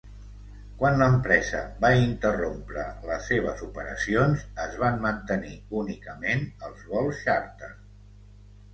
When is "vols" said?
6.93-7.25